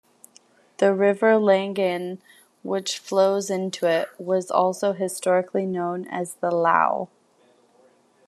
[0.77, 2.23] The River Lagan,
[2.63, 7.09] which flows into it, was also historically known as the "Lao".